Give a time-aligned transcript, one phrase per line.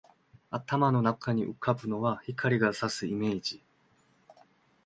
[0.49, 3.63] 頭の中に浮ぶのは、光が射すイメージ